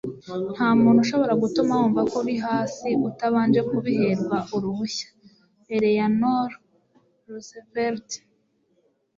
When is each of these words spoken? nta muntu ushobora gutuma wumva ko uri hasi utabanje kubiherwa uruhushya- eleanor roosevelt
nta 0.53 0.69
muntu 0.81 0.99
ushobora 1.05 1.33
gutuma 1.43 1.73
wumva 1.79 2.01
ko 2.09 2.15
uri 2.21 2.35
hasi 2.45 2.87
utabanje 3.09 3.59
kubiherwa 3.69 4.37
uruhushya- 4.55 5.07
eleanor 5.75 6.49
roosevelt 7.27 8.09